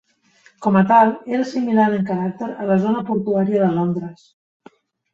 Com 0.65 0.79
a 0.79 0.81
tal, 0.91 1.11
era 1.39 1.45
similar 1.51 1.87
en 1.99 2.09
caràcter 2.09 2.49
a 2.65 2.69
la 2.73 2.81
zona 2.89 3.07
portuària 3.13 3.65
de 3.69 3.73
Londres. 3.81 4.29